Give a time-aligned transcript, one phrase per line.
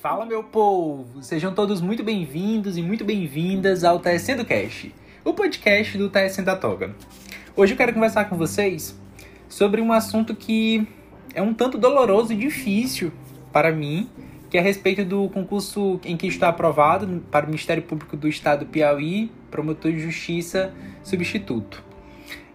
[0.00, 5.98] Fala meu povo, sejam todos muito bem-vindos e muito bem-vindas ao Tecendo Cast, o podcast
[5.98, 6.94] do Tecendo a Toga.
[7.56, 8.96] Hoje eu quero conversar com vocês
[9.48, 10.86] sobre um assunto que
[11.34, 13.10] é um tanto doloroso e difícil
[13.52, 14.08] para mim,
[14.48, 18.28] que é a respeito do concurso em que está aprovado para o Ministério Público do
[18.28, 20.72] Estado do Piauí, promotor de justiça
[21.02, 21.82] substituto.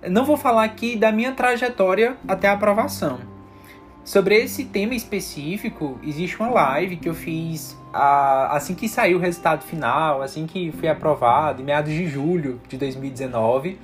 [0.10, 3.33] Não vou falar aqui da minha trajetória até a aprovação.
[4.06, 9.64] Sobre esse tema específico, existe uma live que eu fiz assim que saiu o resultado
[9.64, 13.80] final, assim que fui aprovado, em meados de julho de 2019.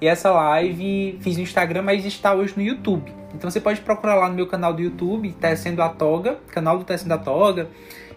[0.00, 3.12] E essa live fiz no Instagram, mas está hoje no YouTube.
[3.34, 6.84] Então você pode procurar lá no meu canal do YouTube, Tecendo a Toga, canal do
[6.84, 7.68] Tecendo a Toga,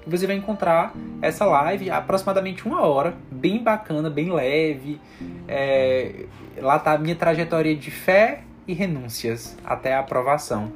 [0.05, 5.01] e você vai encontrar essa live aproximadamente uma hora, bem bacana, bem leve.
[5.49, 6.25] É,
[6.57, 10.71] lá tá a minha trajetória de fé e renúncias até a aprovação.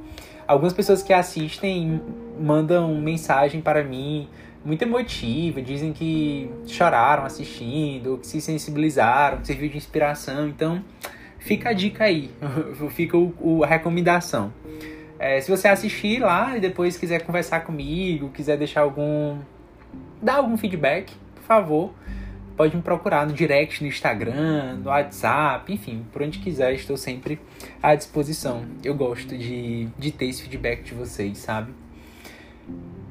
[0.46, 2.00] Algumas pessoas que assistem
[2.38, 4.28] mandam mensagem para mim
[4.64, 10.48] muito emotiva, dizem que choraram assistindo, que se sensibilizaram, que serviu de inspiração.
[10.48, 10.84] Então,
[11.38, 12.30] fica a dica aí,
[12.90, 14.52] fica o, o, a recomendação.
[15.18, 19.38] É, se você assistir lá e depois quiser conversar comigo, quiser deixar algum.
[20.20, 21.94] dar algum feedback, por favor,
[22.56, 27.38] pode me procurar no direct no Instagram, no WhatsApp, enfim, por onde quiser, estou sempre
[27.82, 28.64] à disposição.
[28.82, 31.72] Eu gosto de, de ter esse feedback de vocês, sabe?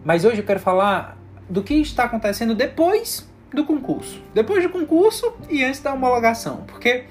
[0.03, 1.17] Mas hoje eu quero falar
[1.49, 4.21] do que está acontecendo depois do concurso.
[4.33, 6.63] Depois do concurso e antes da homologação.
[6.67, 7.05] Porque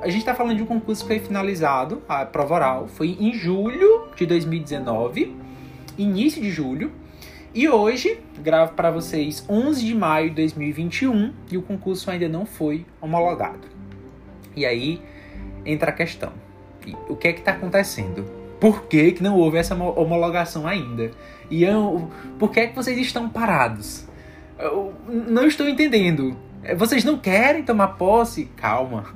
[0.00, 3.32] a gente está falando de um concurso que foi finalizado, a prova oral, foi em
[3.32, 5.34] julho de 2019,
[5.96, 6.92] início de julho.
[7.56, 12.44] E hoje, gravo para vocês 11 de maio de 2021 e o concurso ainda não
[12.44, 13.66] foi homologado.
[14.54, 15.00] E aí
[15.64, 16.34] entra a questão:
[17.08, 18.26] o que é que está acontecendo?
[18.60, 21.12] Por que, que não houve essa homologação ainda?
[21.50, 24.06] E eu, por que é que vocês estão parados?
[24.58, 26.36] Eu não estou entendendo.
[26.62, 28.50] É, vocês não querem tomar posse?
[28.54, 29.06] Calma,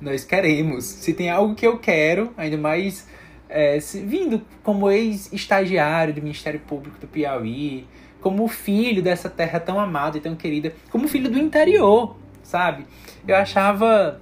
[0.00, 0.84] nós queremos.
[0.86, 3.06] Se tem algo que eu quero, ainda mais
[3.54, 7.86] é, vindo como ex-estagiário do Ministério Público do Piauí,
[8.20, 12.84] como filho dessa terra tão amada e tão querida, como filho do interior, sabe?
[13.28, 14.20] Eu achava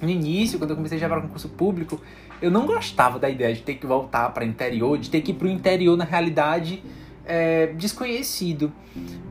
[0.00, 2.00] no início, quando eu comecei a para concurso público,
[2.40, 5.32] eu não gostava da ideia de ter que voltar para o interior, de ter que
[5.32, 6.82] ir para o interior na realidade
[7.26, 8.72] é, desconhecido.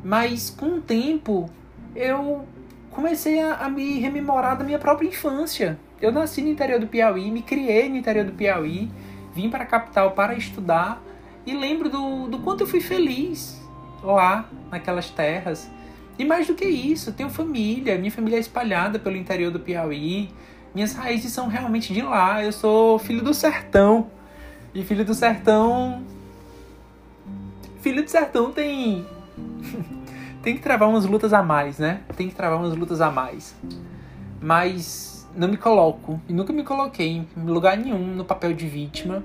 [0.03, 1.50] Mas com o tempo
[1.95, 2.45] eu
[2.91, 5.79] comecei a, a, me rememorar da minha própria infância.
[6.00, 8.91] Eu nasci no interior do Piauí, me criei no interior do Piauí,
[9.33, 11.01] vim para a capital para estudar
[11.45, 13.61] e lembro do, do quanto eu fui feliz
[14.01, 15.69] lá naquelas terras.
[16.17, 20.29] E mais do que isso, tenho família, minha família é espalhada pelo interior do Piauí.
[20.73, 22.44] Minhas raízes são realmente de lá.
[22.44, 24.07] Eu sou filho do sertão.
[24.73, 26.03] E filho do sertão.
[27.81, 29.05] Filho do sertão tem.
[30.41, 32.01] tem que travar umas lutas a mais, né?
[32.15, 33.55] Tem que travar umas lutas a mais.
[34.41, 36.19] Mas não me coloco.
[36.27, 39.23] E nunca me coloquei em lugar nenhum no papel de vítima.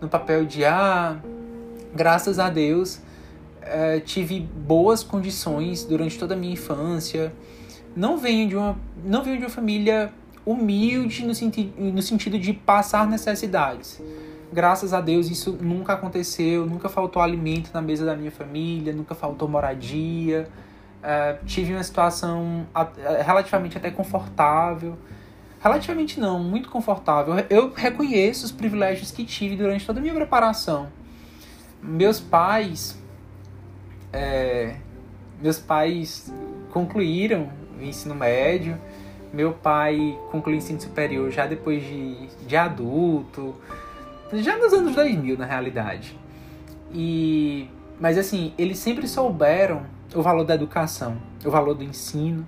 [0.00, 1.18] No papel de, ah,
[1.94, 3.00] graças a Deus,
[3.62, 7.32] é, tive boas condições durante toda a minha infância.
[7.94, 10.12] Não venho de uma, não venho de uma família
[10.44, 14.00] humilde no, senti no sentido de passar necessidades.
[14.52, 19.14] Graças a Deus isso nunca aconteceu, nunca faltou alimento na mesa da minha família, nunca
[19.14, 20.48] faltou moradia.
[21.00, 22.66] Uh, tive uma situação
[23.24, 24.98] relativamente até confortável.
[25.60, 27.34] Relativamente não, muito confortável.
[27.50, 30.88] Eu reconheço os privilégios que tive durante toda a minha preparação.
[31.82, 32.98] Meus pais.
[34.12, 34.76] É,
[35.40, 36.32] meus pais
[36.72, 37.48] concluíram
[37.78, 38.78] o ensino médio
[39.32, 43.54] meu pai concluiu ensino superior já depois de, de adulto,
[44.32, 46.18] já nos anos 2000 na realidade.
[46.92, 47.68] E
[48.00, 49.82] mas assim, eles sempre souberam
[50.14, 52.46] o valor da educação, o valor do ensino.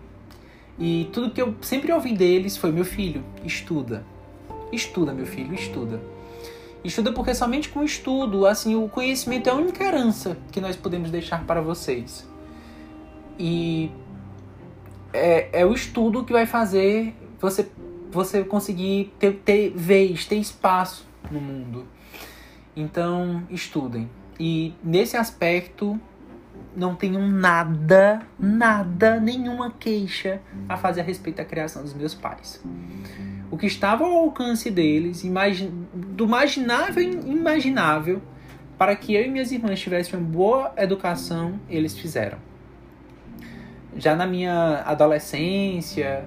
[0.78, 4.04] E tudo que eu sempre ouvi deles foi: meu filho, estuda.
[4.72, 6.00] Estuda, meu filho, estuda.
[6.84, 10.74] Estuda porque somente com o estudo, assim, o conhecimento é a única herança que nós
[10.74, 12.28] podemos deixar para vocês.
[13.38, 13.90] E
[15.12, 17.68] é, é o estudo que vai fazer você,
[18.10, 21.86] você conseguir ter, ter vez, ter espaço no mundo.
[22.74, 24.10] Então, estudem.
[24.40, 26.00] E nesse aspecto,
[26.74, 32.62] não tenho nada, nada, nenhuma queixa a fazer a respeito da criação dos meus pais.
[33.50, 38.22] O que estava ao alcance deles, imagin, do imaginável imaginável,
[38.78, 42.38] para que eu e minhas irmãs tivessem uma boa educação, eles fizeram
[43.96, 46.24] já na minha adolescência,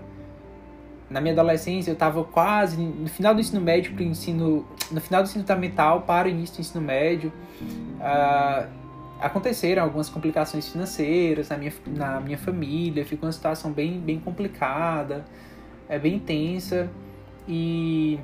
[1.09, 5.01] na minha adolescência eu estava quase no final do ensino médio para o ensino, no
[5.01, 7.31] final do ensino fundamental para o início do ensino médio,
[7.99, 8.67] uh,
[9.19, 15.25] aconteceram algumas complicações financeiras na minha, na minha família, ficou uma situação bem, bem complicada,
[15.87, 16.89] é bem tensa
[17.47, 18.19] e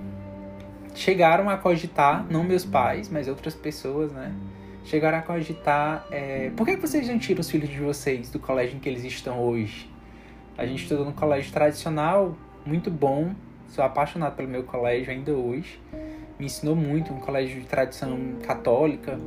[0.94, 4.34] chegaram a cogitar, não meus pais, mas outras pessoas, né?
[4.84, 8.78] Chegaram a cogitar, é, por que vocês não tiram os filhos de vocês do colégio
[8.78, 9.90] em que eles estão hoje?
[10.58, 12.36] A gente estudou num colégio tradicional,
[12.66, 13.34] muito bom,
[13.68, 15.80] sou apaixonado pelo meu colégio ainda hoje,
[16.38, 19.20] me ensinou muito, um colégio de tradição católica,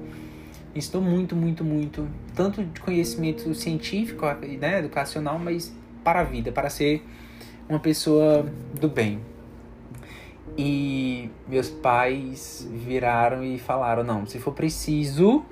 [0.74, 4.26] ensinou muito, muito, muito, tanto de conhecimento científico,
[4.58, 7.02] né, educacional, mas para a vida, para ser
[7.68, 8.46] uma pessoa
[8.78, 9.20] do bem.
[10.56, 15.44] E meus pais viraram e falaram: não, se for preciso,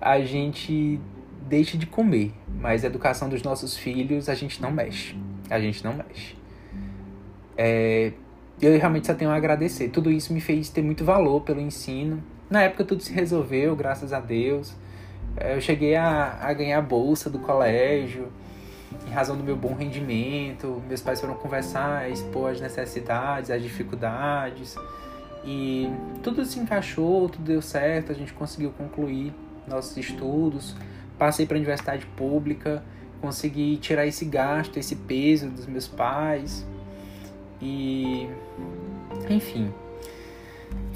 [0.00, 1.00] a gente
[1.48, 5.16] deixa de comer, mas a educação dos nossos filhos a gente não mexe.
[5.48, 6.36] A gente não mexe.
[7.56, 8.12] É,
[8.60, 9.88] eu realmente só tenho a agradecer.
[9.88, 12.22] Tudo isso me fez ter muito valor pelo ensino.
[12.48, 14.74] Na época tudo se resolveu, graças a Deus.
[15.36, 18.28] É, eu cheguei a, a ganhar a bolsa do colégio
[19.06, 20.82] em razão do meu bom rendimento.
[20.88, 24.76] Meus pais foram conversar, expor as necessidades, as dificuldades.
[25.44, 25.88] E
[26.22, 29.32] tudo se encaixou, tudo deu certo, a gente conseguiu concluir
[29.66, 30.74] nossos estudos.
[31.18, 32.82] Passei para a universidade pública,
[33.20, 36.66] consegui tirar esse gasto, esse peso dos meus pais.
[37.60, 38.28] E
[39.28, 39.72] enfim,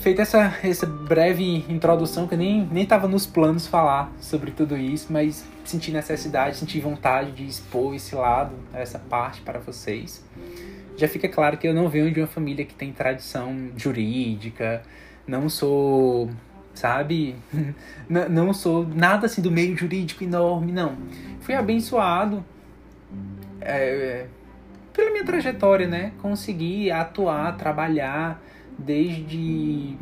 [0.01, 4.77] feita essa, essa breve introdução, que eu nem, nem tava nos planos falar sobre tudo
[4.77, 10.25] isso, mas senti necessidade, senti vontade de expor esse lado, essa parte para vocês.
[10.97, 14.83] Já fica claro que eu não venho de uma família que tem tradição jurídica,
[15.27, 16.31] não sou,
[16.75, 17.37] sabe,
[18.09, 20.97] não sou nada assim do meio jurídico enorme, não.
[21.41, 22.45] Fui abençoado
[23.61, 24.27] é,
[24.93, 26.13] pela minha trajetória, né?
[26.21, 28.43] Consegui atuar, trabalhar
[28.85, 29.97] desde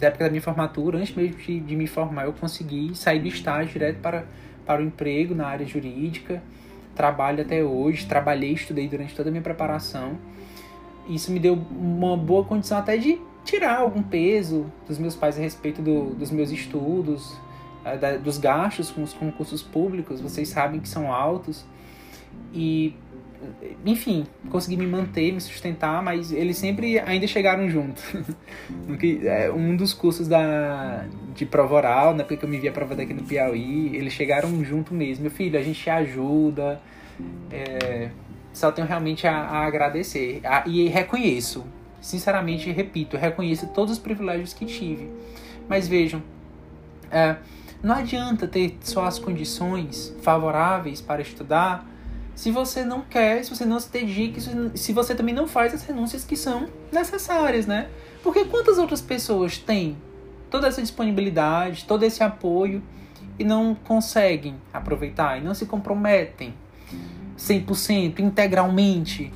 [0.00, 3.28] a época da minha formatura, antes mesmo de, de me formar, eu consegui sair do
[3.28, 4.24] estágio direto para,
[4.64, 6.42] para o emprego na área jurídica.
[6.94, 10.18] Trabalho até hoje, trabalhei, estudei durante toda a minha preparação.
[11.08, 15.40] Isso me deu uma boa condição até de tirar algum peso dos meus pais a
[15.40, 17.34] respeito do, dos meus estudos,
[17.84, 20.20] eh, dos gastos com os concursos públicos.
[20.20, 21.64] Vocês sabem que são altos.
[22.52, 22.94] E
[23.84, 28.02] enfim, consegui me manter, me sustentar, mas eles sempre ainda chegaram junto.
[29.24, 31.04] É, um dos cursos da,
[31.34, 34.64] de prova oral, na época que eu me via prova daqui no Piauí, eles chegaram
[34.64, 35.22] junto mesmo.
[35.22, 36.80] Meu filho, a gente te ajuda.
[37.50, 38.10] É,
[38.52, 40.40] só tenho realmente a, a agradecer.
[40.44, 41.64] A, e reconheço,
[42.00, 45.08] sinceramente, repito, reconheço todos os privilégios que tive.
[45.68, 46.22] Mas vejam,
[47.10, 47.36] é,
[47.82, 51.86] não adianta ter só as condições favoráveis para estudar
[52.38, 54.40] se você não quer, se você não se dedica,
[54.76, 57.88] se você também não faz as renúncias que são necessárias, né?
[58.22, 59.96] Porque quantas outras pessoas têm
[60.48, 62.80] toda essa disponibilidade, todo esse apoio
[63.40, 66.54] e não conseguem aproveitar e não se comprometem
[67.36, 69.32] 100%, integralmente?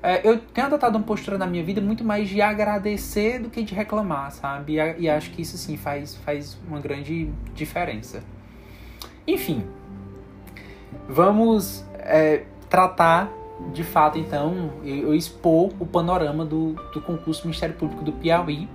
[0.00, 3.64] É, eu tenho adotado uma postura na minha vida muito mais de agradecer do que
[3.64, 4.74] de reclamar, sabe?
[4.74, 8.22] E, e acho que isso sim faz, faz uma grande diferença.
[9.26, 9.64] Enfim,
[11.08, 13.30] vamos é, tratar
[13.72, 18.68] de fato, então, eu expor o panorama do, do concurso do Ministério Público do Piauí,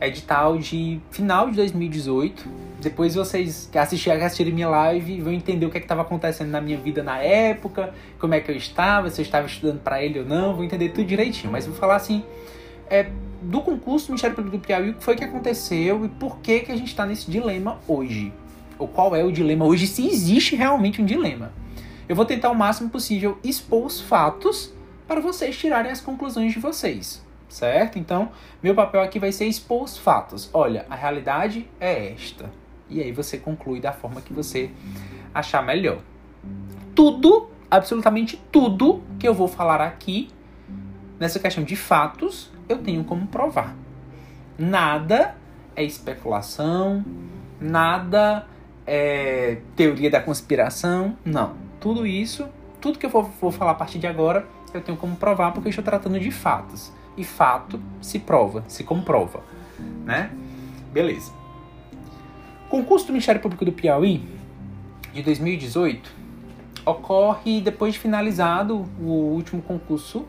[0.00, 2.48] edital de final de 2018.
[2.80, 6.60] Depois vocês que assistirem, assistirem minha live vão entender o que é estava acontecendo na
[6.60, 10.18] minha vida na época, como é que eu estava, se eu estava estudando para ele
[10.18, 11.52] ou não, vou entender tudo direitinho.
[11.52, 12.24] Mas vou falar assim,
[12.90, 13.10] é,
[13.42, 16.60] do concurso do Ministério Público do Piauí, o que foi que aconteceu e por que,
[16.60, 18.32] que a gente está nesse dilema hoje.
[18.78, 21.52] Ou qual é o dilema hoje, se existe realmente um dilema.
[22.12, 24.70] Eu vou tentar o máximo possível expor os fatos
[25.08, 27.98] para vocês tirarem as conclusões de vocês, certo?
[27.98, 28.30] Então,
[28.62, 30.50] meu papel aqui vai ser expor os fatos.
[30.52, 32.52] Olha, a realidade é esta.
[32.86, 34.70] E aí você conclui da forma que você
[35.32, 36.00] achar melhor.
[36.94, 40.28] Tudo, absolutamente tudo que eu vou falar aqui
[41.18, 43.74] nessa questão de fatos, eu tenho como provar.
[44.58, 45.34] Nada
[45.74, 47.02] é especulação,
[47.58, 48.46] nada
[48.86, 52.48] é teoria da conspiração, não tudo isso,
[52.80, 55.70] tudo que eu vou, falar a partir de agora, eu tenho como provar porque eu
[55.70, 56.92] estou tratando de fatos.
[57.16, 59.42] E fato se prova, se comprova,
[60.04, 60.30] né?
[60.92, 61.32] Beleza.
[62.70, 64.24] Concurso do Ministério Público do Piauí
[65.12, 66.10] de 2018
[66.86, 70.24] ocorre depois de finalizado o último concurso,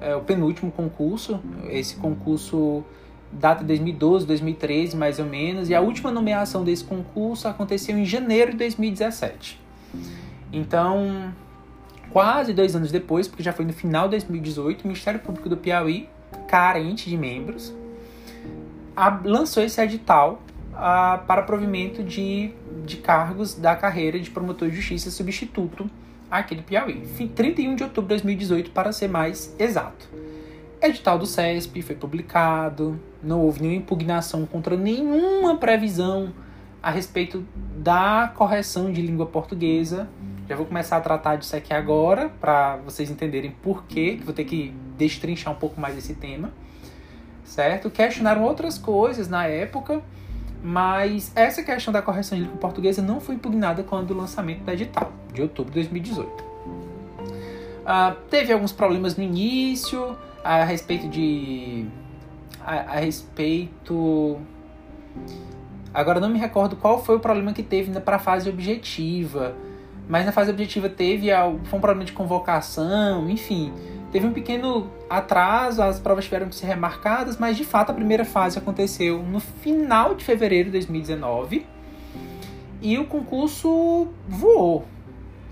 [0.00, 1.38] é, o penúltimo concurso.
[1.68, 2.82] Esse concurso
[3.30, 8.04] data de 2012, 2013 mais ou menos, e a última nomeação desse concurso aconteceu em
[8.04, 9.60] janeiro de 2017.
[10.52, 11.32] Então,
[12.10, 15.56] quase dois anos depois, porque já foi no final de 2018, o Ministério Público do
[15.56, 16.08] Piauí,
[16.46, 17.74] carente de membros,
[19.24, 20.42] lançou esse edital
[20.72, 22.52] uh, para provimento de,
[22.84, 25.90] de cargos da carreira de promotor de justiça substituto
[26.30, 27.02] aqui do Piauí.
[27.34, 30.08] 31 de outubro de 2018, para ser mais exato.
[30.80, 36.32] Edital do CESP foi publicado, não houve nenhuma impugnação contra nenhuma previsão
[36.82, 37.46] a respeito
[37.76, 40.08] da correção de língua portuguesa.
[40.48, 44.34] Já vou começar a tratar disso aqui agora, para vocês entenderem por quê, que vou
[44.34, 46.52] ter que destrinchar um pouco mais esse tema.
[47.44, 47.90] Certo?
[47.90, 50.02] Questionaram outras coisas na época,
[50.62, 54.70] mas essa questão da correção de língua portuguesa não foi impugnada quando o lançamento do
[54.70, 56.52] edital, de outubro de 2018.
[57.84, 61.86] Ah, teve alguns problemas no início, a respeito de.
[62.64, 64.38] A, a, respeito.
[65.94, 69.54] Agora não me recordo qual foi o problema que teve para a fase objetiva.
[70.08, 71.28] Mas na fase objetiva teve
[71.64, 73.72] foi um problema de convocação, enfim.
[74.10, 78.24] Teve um pequeno atraso, as provas tiveram que ser remarcadas, mas de fato a primeira
[78.24, 81.66] fase aconteceu no final de fevereiro de 2019
[82.80, 84.84] e o concurso voou.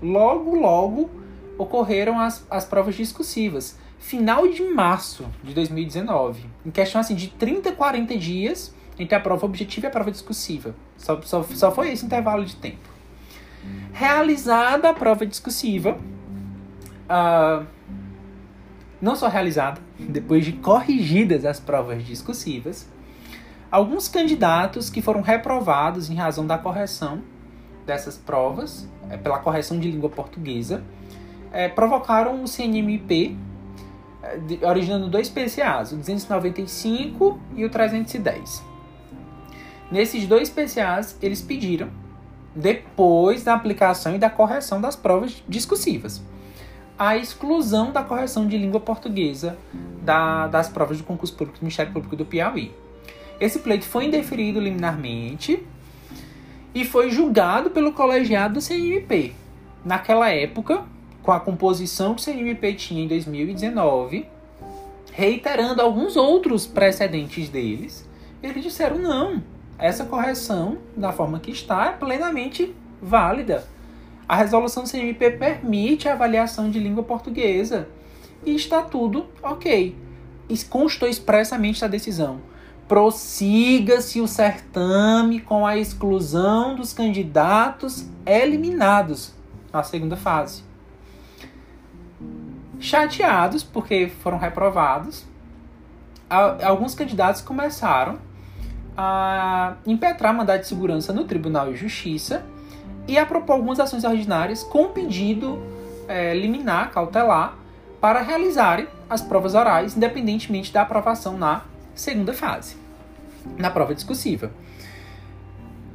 [0.01, 1.09] Logo, logo
[1.57, 6.43] ocorreram as, as provas discursivas final de março de 2019.
[6.65, 10.75] Em questão assim de 30, 40 dias entre a prova objetiva e a prova discursiva.
[10.97, 12.89] Só, só, só foi esse intervalo de tempo.
[13.93, 15.97] Realizada a prova discursiva,
[17.09, 17.65] uh,
[19.01, 22.87] não só realizada, depois de corrigidas as provas discursivas,
[23.69, 27.21] alguns candidatos que foram reprovados em razão da correção
[27.85, 30.83] dessas provas, é, pela correção de língua portuguesa,
[31.51, 33.35] é, provocaram o CNMP
[34.63, 38.70] originando dois PCAs, o 295 e o 310.
[39.91, 41.89] Nesses dois PCAs, eles pediram,
[42.55, 46.21] depois da aplicação e da correção das provas discursivas,
[46.97, 49.57] a exclusão da correção de língua portuguesa
[50.01, 52.71] da, das provas do concurso público do Ministério Público do Piauí.
[53.39, 55.61] Esse pleito foi indeferido liminarmente
[56.73, 59.33] e foi julgado pelo colegiado do CNMP.
[59.83, 60.85] Naquela época,
[61.21, 64.25] com a composição que o CNMP tinha em 2019,
[65.11, 68.07] reiterando alguns outros precedentes deles,
[68.41, 69.43] eles disseram não,
[69.81, 73.67] essa correção, da forma que está, é plenamente válida.
[74.27, 77.89] A resolução do CNMP permite a avaliação de língua portuguesa
[78.45, 79.95] e está tudo ok.
[80.69, 82.39] Constou expressamente a decisão.
[82.87, 89.33] Prossiga-se o certame com a exclusão dos candidatos eliminados
[89.73, 90.71] na segunda fase
[92.81, 95.25] chateados porque foram reprovados.
[96.29, 98.19] Alguns candidatos começaram
[98.97, 102.43] a impetrar mandado de segurança no Tribunal de Justiça
[103.07, 105.61] e a propor algumas ações ordinárias com pedido
[106.07, 107.57] é, liminar, cautelar,
[107.99, 111.61] para realizarem as provas orais, independentemente da aprovação na
[111.93, 112.75] segunda fase,
[113.57, 114.51] na prova discursiva.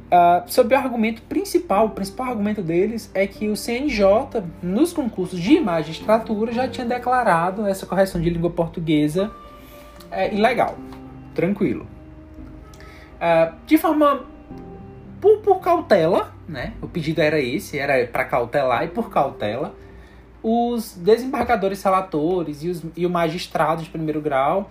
[0.07, 5.37] Uh, sob o argumento principal, o principal argumento deles é que o CNJ, nos concursos
[5.37, 9.29] de magistratura, já tinha declarado essa correção de língua portuguesa
[10.09, 10.77] é, ilegal.
[11.35, 11.85] Tranquilo.
[13.17, 14.25] Uh, de forma.
[15.19, 16.73] Por, por, cautela, né?
[16.81, 19.73] O pedido era esse, era para cautelar e por cautela.
[20.43, 24.69] Os desembargadores relatores e, os, e o magistrado de primeiro grau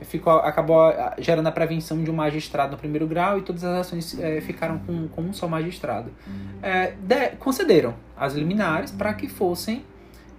[0.00, 3.86] ficou, acabou ah, gerando a prevenção de um magistrado no primeiro grau e todas as
[3.86, 6.10] ações é, ficaram com, com, um só magistrado.
[6.62, 9.84] É, de, concederam as liminares para que fossem,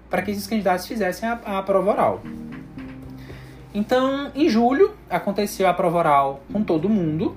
[0.10, 2.22] para que esses candidatos fizessem a, a prova oral.
[3.74, 7.36] Então, em julho, aconteceu a prova oral com todo mundo.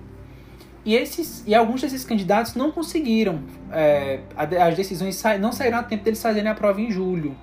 [0.89, 3.43] E, esses, e alguns desses candidatos não conseguiram.
[3.71, 7.37] É, as decisões não saíram a tempo deles fazerem a prova em julho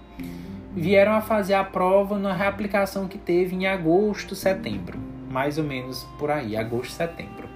[0.75, 4.99] vieram a fazer a prova na reaplicação que teve em agosto, setembro.
[5.29, 7.47] Mais ou menos por aí, agosto, setembro.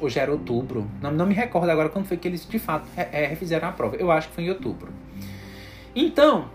[0.00, 0.90] Hoje era outubro.
[1.00, 3.96] Não, não me recordo agora quando foi que eles de fato é, refizeram a prova.
[3.96, 4.92] Eu acho que foi em outubro.
[5.94, 6.46] Então,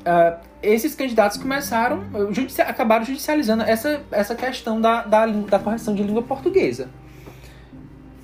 [0.00, 6.02] uh, esses candidatos começaram, judici acabaram judicializando essa, essa questão da, da, da correção de
[6.02, 6.90] língua portuguesa.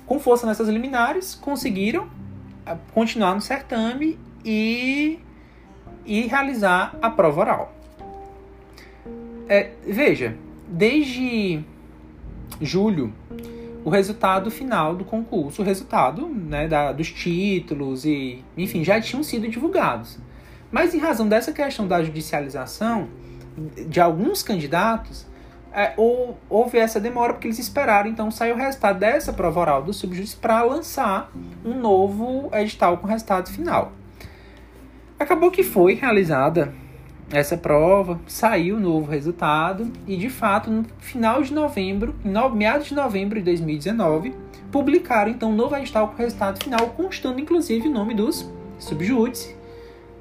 [0.09, 5.19] Com força nessas liminares, conseguiram uh, continuar no certame e
[6.03, 7.73] e realizar a prova oral.
[9.47, 10.35] É, veja,
[10.67, 11.63] desde
[12.59, 13.13] julho,
[13.85, 19.21] o resultado final do concurso, o resultado né, da, dos títulos e, enfim, já tinham
[19.21, 20.17] sido divulgados.
[20.71, 23.07] Mas em razão dessa questão da judicialização
[23.87, 25.27] de alguns candidatos,
[25.73, 25.93] é,
[26.49, 30.35] houve essa demora porque eles esperaram então sair o resultado dessa prova oral do subjúdice
[30.35, 31.31] para lançar
[31.63, 33.91] um novo edital com resultado final.
[35.19, 36.73] Acabou que foi realizada
[37.31, 42.87] essa prova, saiu o novo resultado e, de fato, no final de novembro, em meados
[42.87, 44.33] de novembro de 2019,
[44.71, 48.49] publicaram então um novo edital com resultado final, constando inclusive o nome dos
[48.79, 49.55] subjúdice,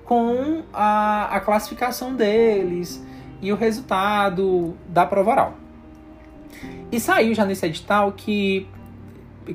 [0.04, 3.02] com a, a classificação deles
[3.40, 5.54] e o resultado da prova oral.
[6.90, 8.66] E saiu já nesse edital que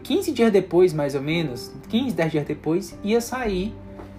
[0.04, 3.74] 15 dias depois, mais ou menos, 15, 10 dias depois, ia sair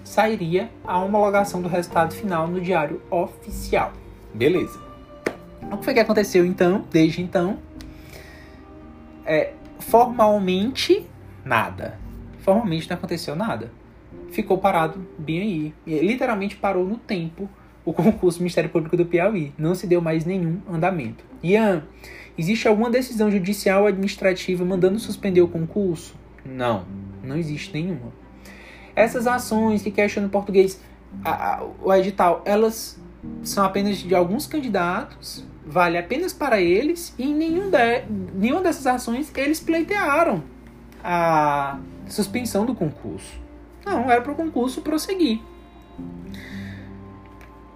[0.05, 3.93] sairia a homologação do resultado final no diário oficial.
[4.33, 4.79] Beleza.
[5.73, 7.59] O que foi que aconteceu então, desde então?
[9.25, 11.07] É, formalmente,
[11.43, 11.99] nada.
[12.41, 13.73] Formalmente não aconteceu nada.
[14.31, 16.01] Ficou parado bem aí.
[16.01, 17.49] Literalmente parou no tempo
[17.85, 19.53] o concurso do Ministério Público do Piauí.
[19.59, 21.25] Não se deu mais nenhum andamento.
[21.43, 21.85] Ian,
[22.37, 26.15] existe alguma decisão judicial ou administrativa mandando suspender o concurso?
[26.45, 26.85] Não,
[27.23, 28.13] não existe nenhuma.
[28.97, 30.81] Essas ações que questionam o português,
[31.25, 32.99] a, a, o edital, elas
[33.43, 38.87] são apenas de alguns candidatos, vale apenas para eles, e em nenhum de, nenhuma dessas
[38.87, 40.43] ações eles pleitearam
[41.03, 43.33] a suspensão do concurso.
[43.85, 45.41] Não, era para o concurso prosseguir.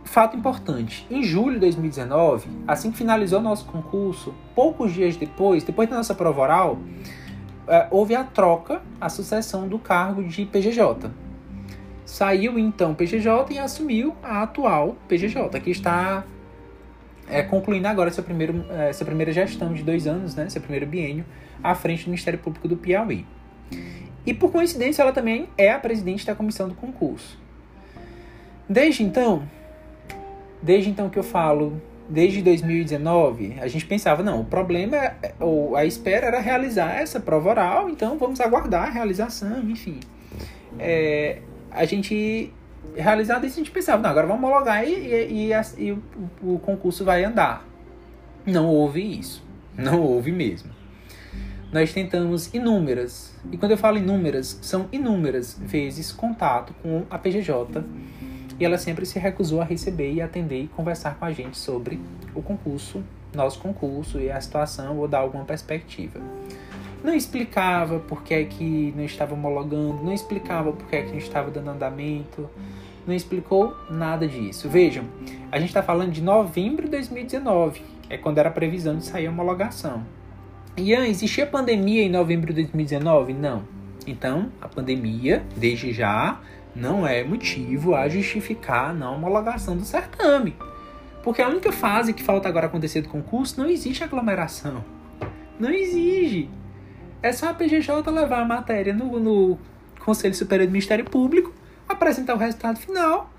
[0.08, 5.86] Fato importante: em julho de 2019, assim que finalizou nosso concurso, poucos dias depois, depois
[5.86, 6.78] da nossa prova oral,
[7.66, 11.10] é, houve a troca, a sucessão do cargo de PGJ.
[12.06, 16.24] Saiu então PGJ e assumiu a atual PGJ, que está
[17.28, 20.86] é, concluindo agora seu primeiro, é, sua primeira gestão de dois anos, né, seu primeiro
[20.86, 21.26] biênio,
[21.62, 23.26] à frente do Ministério Público do Piauí.
[24.24, 27.38] E por coincidência, ela também é a presidente da comissão do concurso.
[28.66, 29.46] Desde então,
[30.62, 35.76] desde então que eu falo desde 2019, a gente pensava, não, o problema, é, ou
[35.76, 40.00] a espera era realizar essa prova oral, então vamos aguardar a realização, enfim.
[40.78, 42.52] É, a gente,
[42.96, 46.02] realizado isso, a gente pensava, não, agora vamos homologar e, e, e, e o,
[46.42, 47.66] o concurso vai andar.
[48.46, 49.46] Não houve isso.
[49.76, 50.70] Não houve mesmo.
[51.70, 57.84] Nós tentamos inúmeras, e quando eu falo inúmeras, são inúmeras vezes contato com a PGJ
[58.58, 62.00] e ela sempre se recusou a receber e atender e conversar com a gente sobre
[62.34, 63.02] o concurso,
[63.34, 66.20] nosso concurso e a situação ou dar alguma perspectiva.
[67.02, 71.10] Não explicava por que é que não estava homologando, não explicava por que é que
[71.10, 72.50] não estava dando andamento,
[73.06, 74.68] não explicou nada disso.
[74.68, 75.04] Vejam,
[75.52, 79.28] a gente está falando de novembro de 2019, é quando era a previsão de sair
[79.28, 80.02] a homologação.
[80.76, 83.32] Ian, existia pandemia em novembro de 2019?
[83.32, 83.62] Não.
[84.06, 86.40] Então, a pandemia, desde já,
[86.74, 90.56] não é motivo a justificar a não homologação do certame.
[91.22, 94.84] Porque a única fase que falta agora acontecer do concurso não existe aglomeração.
[95.58, 96.48] Não exige.
[97.22, 99.58] É só a PGJ levar a matéria no, no
[100.04, 101.52] Conselho Superior do Ministério Público,
[101.88, 103.30] apresentar o resultado final,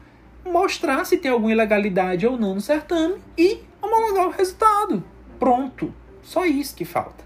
[0.46, 5.04] mostrar se tem alguma ilegalidade ou não no certame e homologar o resultado.
[5.40, 5.94] Pronto.
[6.22, 7.24] Só isso que falta.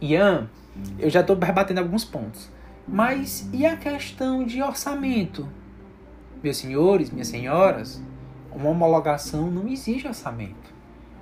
[0.00, 0.48] Ian,
[0.98, 2.51] eu já estou rebatendo alguns pontos.
[2.86, 5.48] Mas e a questão de orçamento?
[6.42, 8.02] Meus senhores, minhas senhoras,
[8.52, 10.72] uma homologação não exige orçamento.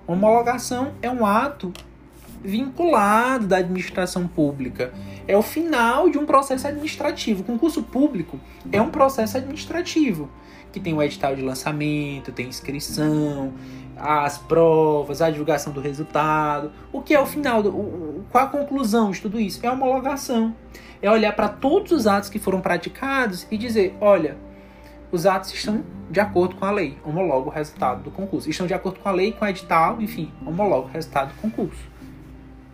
[0.06, 1.72] Uma homologação é um ato
[2.42, 4.92] vinculado da administração pública.
[5.28, 7.42] É o final de um processo administrativo.
[7.42, 8.40] O concurso público
[8.72, 10.28] é um processo administrativo
[10.72, 13.52] que tem o edital de lançamento, tem inscrição,
[14.00, 16.72] as provas, a divulgação do resultado.
[16.92, 17.62] O que é o final?
[17.62, 19.64] Do, o, qual a conclusão de tudo isso?
[19.64, 20.54] É a homologação
[21.02, 24.36] é olhar para todos os atos que foram praticados e dizer: olha,
[25.10, 28.48] os atos estão de acordo com a lei, homologa o resultado do concurso.
[28.50, 31.82] Estão de acordo com a lei, com o edital, enfim, homologa o resultado do concurso.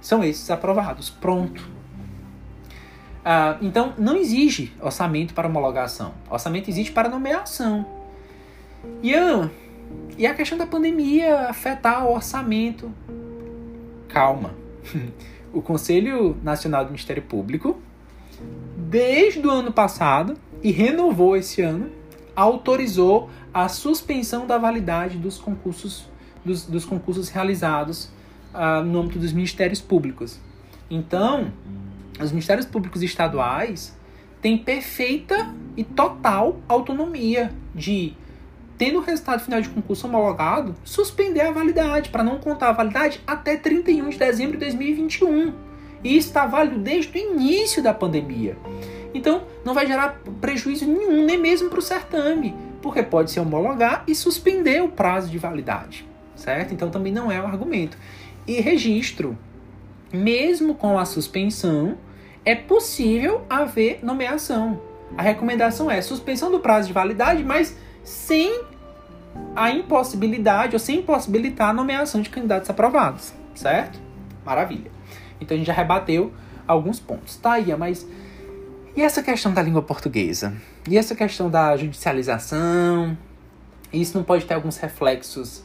[0.00, 1.10] São esses aprovados.
[1.10, 1.68] Pronto.
[3.24, 6.14] Ah, então, não exige orçamento para homologação.
[6.30, 7.84] Orçamento existe para nomeação.
[9.02, 9.12] E,
[10.18, 12.92] e a questão da pandemia afetar o orçamento?
[14.08, 14.54] Calma.
[15.52, 17.80] O Conselho Nacional do Ministério Público
[18.76, 21.90] desde o ano passado e renovou esse ano,
[22.34, 26.08] autorizou a suspensão da validade dos concursos,
[26.44, 28.10] dos, dos concursos realizados
[28.54, 30.38] uh, no âmbito dos ministérios públicos.
[30.90, 31.50] Então,
[32.20, 33.96] os ministérios públicos estaduais
[34.40, 38.14] têm perfeita e total autonomia de,
[38.78, 43.20] tendo o resultado final de concurso homologado, suspender a validade, para não contar a validade
[43.26, 45.52] até 31 de dezembro de 2021.
[46.04, 48.56] E isso está válido desde o início da pandemia.
[49.14, 54.04] Então, não vai gerar prejuízo nenhum, nem mesmo para o certame, porque pode se homologar
[54.06, 56.74] e suspender o prazo de validade, certo?
[56.74, 57.96] Então, também não é um argumento.
[58.46, 59.36] E registro,
[60.12, 61.96] mesmo com a suspensão,
[62.44, 64.80] é possível haver nomeação.
[65.16, 68.62] A recomendação é suspensão do prazo de validade, mas sem
[69.54, 73.98] a impossibilidade ou sem impossibilitar a nomeação de candidatos aprovados, certo?
[74.44, 74.90] Maravilha.
[75.40, 76.32] Então a gente já rebateu
[76.66, 77.36] alguns pontos.
[77.36, 78.06] Tá aí, mas
[78.96, 80.54] e essa questão da língua portuguesa?
[80.88, 83.18] E essa questão da judicialização?
[83.92, 85.62] Isso não pode ter alguns reflexos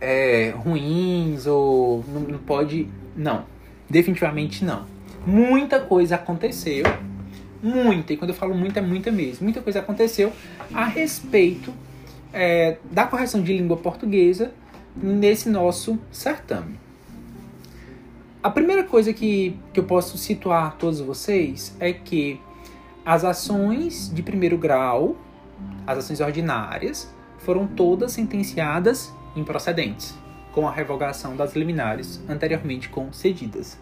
[0.00, 2.88] é, ruins ou não, não pode.
[3.16, 3.44] Não,
[3.88, 4.84] definitivamente não.
[5.26, 6.84] Muita coisa aconteceu,
[7.62, 9.44] muita, e quando eu falo muita, é muita mesmo.
[9.44, 10.32] Muita coisa aconteceu
[10.74, 11.72] a respeito
[12.32, 14.52] é, da correção de língua portuguesa
[14.96, 16.78] nesse nosso certame.
[18.42, 22.40] A primeira coisa que, que eu posso situar todos vocês é que
[23.04, 25.16] as ações de primeiro grau,
[25.86, 30.14] as ações ordinárias, foram todas sentenciadas improcedentes,
[30.52, 33.78] com a revogação das liminares anteriormente concedidas.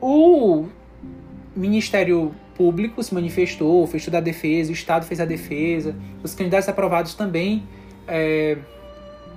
[0.00, 0.66] O
[1.56, 6.68] Ministério Público se manifestou, fez toda a defesa, o Estado fez a defesa, os candidatos
[6.68, 7.64] aprovados também
[8.06, 8.56] é,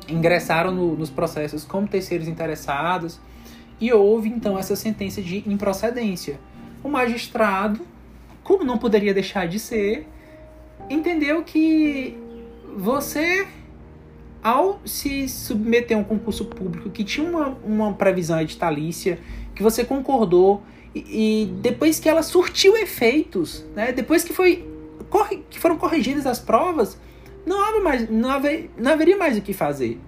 [0.08, 3.20] ingressaram no, nos processos como terceiros interessados
[3.80, 6.40] e houve então essa sentença de improcedência.
[6.84, 7.82] O magistrado,
[8.44, 10.08] como não poderia deixar de ser,
[10.90, 12.18] entendeu que
[12.76, 13.48] você
[14.42, 19.20] ao se submeter a um concurso público que tinha uma, uma previsão editalícia,
[19.54, 20.64] que você concordou,
[21.08, 24.68] e, depois que ela surtiu efeitos, né, depois que, foi,
[25.10, 27.00] corre, que foram corrigidas as provas,
[27.46, 30.00] não, haver mais, não, haver, não haveria mais o que fazer.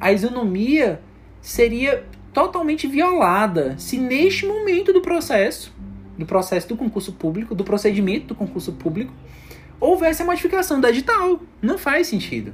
[0.00, 1.00] A isonomia
[1.40, 5.74] seria totalmente violada se neste momento do processo,
[6.16, 9.12] do processo do concurso público, do procedimento do concurso público,
[9.80, 11.40] houvesse a modificação do edital.
[11.62, 12.52] Não faz sentido.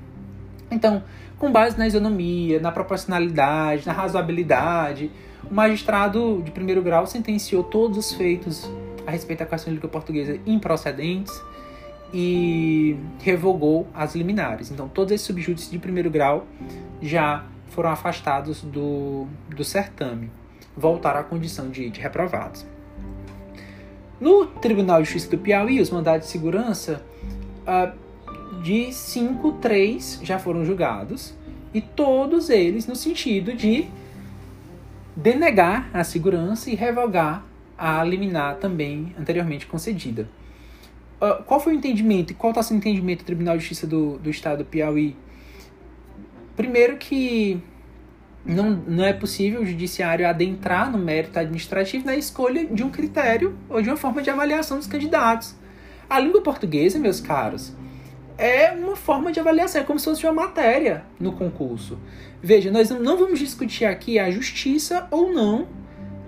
[0.70, 1.02] Então,
[1.38, 5.10] com base na isonomia, na proporcionalidade, na razoabilidade.
[5.50, 8.70] O magistrado de primeiro grau sentenciou todos os feitos
[9.06, 11.32] a respeito da de língua portuguesa improcedentes
[12.12, 14.70] e revogou as liminares.
[14.70, 16.46] Então, todos esses subjúdices de primeiro grau
[17.02, 20.30] já foram afastados do, do certame,
[20.76, 22.64] voltaram à condição de, de reprovados.
[24.20, 27.04] No Tribunal de Justiça do Piauí, os mandados de segurança
[27.66, 31.34] uh, de 5, 3 já foram julgados,
[31.74, 33.88] e todos eles no sentido de
[35.16, 37.44] denegar a segurança e revogar
[37.76, 40.28] a liminar também anteriormente concedida.
[41.20, 43.86] Uh, qual foi o entendimento e qual está sendo o entendimento do Tribunal de Justiça
[43.86, 45.16] do, do Estado do Piauí?
[46.56, 47.60] Primeiro que
[48.44, 53.56] não, não é possível o judiciário adentrar no mérito administrativo na escolha de um critério
[53.68, 55.54] ou de uma forma de avaliação dos candidatos.
[56.08, 57.74] A língua portuguesa, meus caros,
[58.36, 61.98] é uma forma de avaliação, é como se fosse uma matéria no concurso.
[62.42, 65.66] Veja, nós não vamos discutir aqui a justiça ou não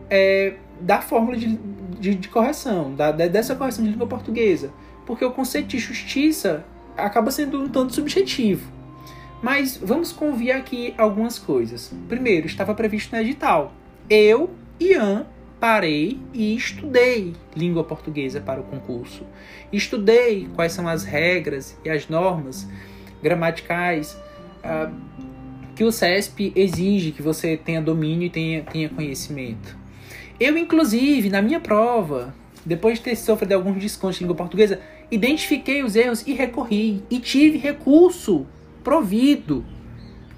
[0.08, 1.58] é, da fórmula de,
[1.98, 4.72] de, de correção, da, dessa correção de língua portuguesa,
[5.04, 6.64] porque o conceito de justiça
[6.96, 8.72] acaba sendo um tanto subjetivo.
[9.42, 11.92] Mas vamos convir aqui algumas coisas.
[12.08, 13.72] Primeiro, estava previsto no edital.
[14.08, 15.26] Eu, Ian,
[15.58, 19.24] parei e estudei língua portuguesa para o concurso.
[19.72, 22.68] Estudei quais são as regras e as normas
[23.22, 24.16] gramaticais
[24.64, 24.94] uh,
[25.74, 29.76] que o CESP exige que você tenha domínio e tenha, tenha conhecimento.
[30.38, 35.82] Eu, inclusive, na minha prova, depois de ter sofrido alguns descontos de língua portuguesa, identifiquei
[35.82, 37.02] os erros e recorri.
[37.10, 38.46] E tive recurso
[38.84, 39.64] provido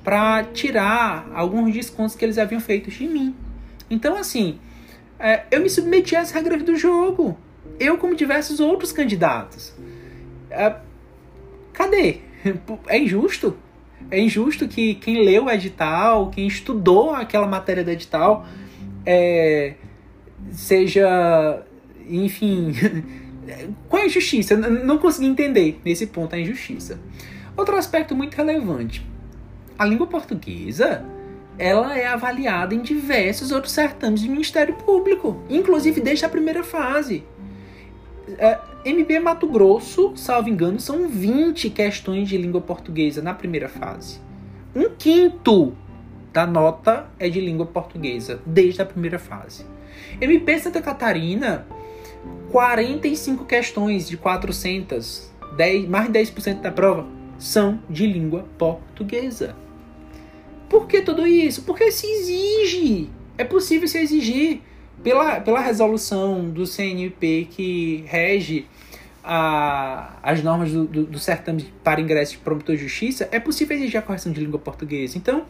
[0.05, 3.35] para tirar alguns descontos que eles haviam feito de mim.
[3.91, 4.59] Então, assim,
[5.19, 7.37] é, eu me submeti às regras do jogo.
[7.79, 9.75] Eu, como diversos outros candidatos.
[10.51, 10.77] É,
[11.73, 12.19] cadê?
[12.87, 13.57] É injusto?
[14.11, 18.47] É injusto que quem leu o edital, quem estudou aquela matéria do edital,
[19.05, 19.75] é,
[20.53, 21.63] seja.
[22.09, 22.73] Enfim.
[23.89, 24.57] Qual é a injustiça?
[24.57, 27.01] Não consegui entender nesse ponto a injustiça.
[27.57, 29.05] Outro aspecto muito relevante.
[29.79, 31.05] A língua portuguesa
[31.59, 37.25] ela é avaliada em diversos outros certames do Ministério Público, inclusive desde a primeira fase.
[38.39, 44.21] É, MB Mato Grosso, salvo engano, são 20 questões de língua portuguesa na primeira fase.
[44.75, 45.75] Um quinto
[46.33, 49.67] da nota é de língua portuguesa, desde a primeira fase.
[50.21, 51.67] MP Santa Catarina,
[52.53, 57.07] 45 questões de 400, 10, mais de 10% da prova,
[57.39, 59.57] são de língua portuguesa.
[60.69, 61.63] Por que tudo isso?
[61.63, 63.11] Porque se exige.
[63.37, 64.61] É possível se exigir
[65.03, 68.67] pela, pela resolução do CNP que rege
[69.23, 73.77] a, as normas do, do, do certame para ingresso de promotor de justiça, é possível
[73.77, 75.19] exigir a correção de língua portuguesa.
[75.19, 75.45] Então,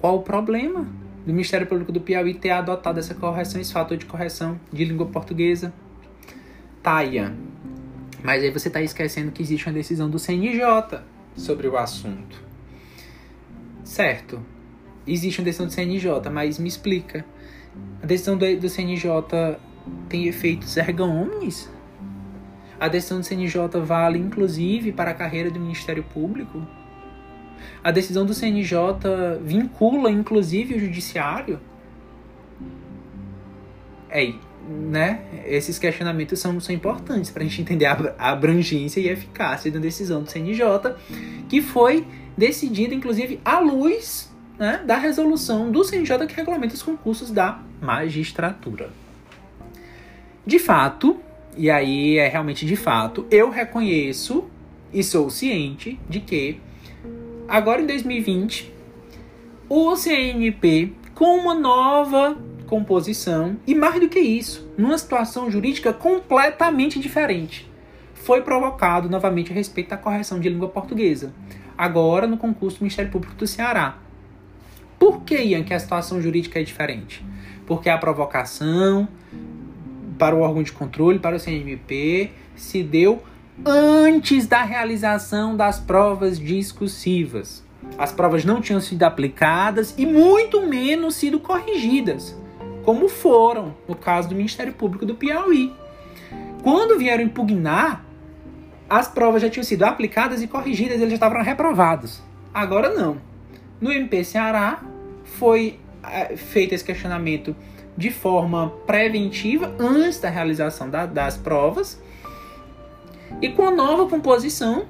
[0.00, 0.86] qual o problema
[1.26, 5.06] do Ministério Público do Piauí ter adotado essa correção, esse fator de correção de língua
[5.06, 5.72] portuguesa?
[6.82, 7.34] Taia.
[8.22, 11.00] Mas aí você está esquecendo que existe uma decisão do CNJ
[11.36, 12.49] sobre o assunto.
[13.90, 14.40] Certo,
[15.04, 17.24] existe uma decisão do CNJ, mas me explica.
[18.00, 19.04] A decisão do, do CNJ
[20.08, 21.68] tem efeitos erga omnes?
[22.78, 26.64] A decisão do CNJ vale inclusive para a carreira do Ministério Público?
[27.82, 28.76] A decisão do CNJ
[29.42, 31.58] vincula inclusive o judiciário?
[34.08, 34.32] É,
[34.68, 35.24] né?
[35.44, 40.22] Esses questionamentos são, são importantes para a gente entender a abrangência e eficácia da decisão
[40.22, 40.64] do CNJ,
[41.48, 42.06] que foi
[42.40, 48.88] decidida inclusive à luz né, da resolução do CNJ que regulamenta os concursos da magistratura.
[50.46, 51.20] De fato,
[51.54, 54.44] e aí é realmente de fato, eu reconheço
[54.90, 56.58] e sou ciente de que
[57.46, 58.72] agora em 2020
[59.68, 66.98] o CNP com uma nova composição e mais do que isso, numa situação jurídica completamente
[66.98, 67.70] diferente,
[68.14, 71.34] foi provocado novamente a respeito da correção de língua portuguesa,
[71.80, 73.96] agora no concurso do Ministério Público do Ceará.
[74.98, 77.24] Por que, Ian, que a situação jurídica é diferente?
[77.66, 79.08] Porque a provocação
[80.18, 83.22] para o órgão de controle, para o CNMP, se deu
[83.64, 87.64] antes da realização das provas discursivas.
[87.96, 92.36] As provas não tinham sido aplicadas e muito menos sido corrigidas,
[92.84, 95.72] como foram no caso do Ministério Público do Piauí.
[96.62, 98.04] Quando vieram impugnar,
[98.90, 102.20] as provas já tinham sido aplicadas e corrigidas, eles já estavam reprovados.
[102.52, 103.18] Agora não.
[103.80, 104.82] No MP Ceará,
[105.24, 107.54] foi é, feito esse questionamento
[107.96, 112.00] de forma preventiva antes da realização da, das provas
[113.40, 114.86] e com a nova composição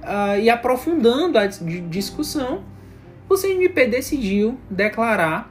[0.00, 2.62] uh, e aprofundando a discussão,
[3.28, 5.50] o CNMP decidiu declarar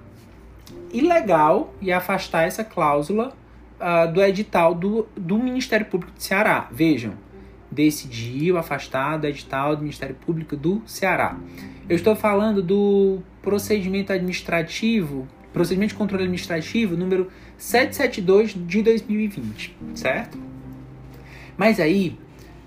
[0.91, 3.33] ilegal e afastar essa cláusula
[3.79, 6.67] uh, do edital do, do Ministério Público do Ceará.
[6.71, 7.13] Vejam,
[7.71, 11.37] decidiu afastar do edital do Ministério Público do Ceará.
[11.87, 20.37] Eu estou falando do procedimento administrativo, procedimento de controle administrativo número 772 de 2020, certo?
[21.57, 22.17] Mas aí,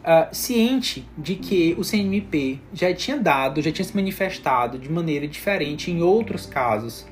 [0.03, 5.27] uh, ciente de que o CNMP já tinha dado, já tinha se manifestado de maneira
[5.27, 7.07] diferente em outros casos,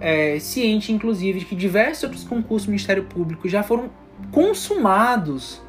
[0.00, 3.90] é, ciente inclusive de que diversos outros concursos do Ministério Público já foram
[4.30, 5.60] consumados